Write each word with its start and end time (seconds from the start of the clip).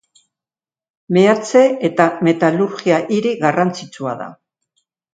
Meatze 1.17 1.61
eta 1.91 2.09
metalurgia 2.31 3.01
hiri 3.19 3.37
garrantzitsua 3.47 4.19
da. 4.25 4.33